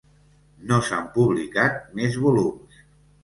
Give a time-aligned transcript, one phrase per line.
[0.69, 2.81] No s'han publicat més volums.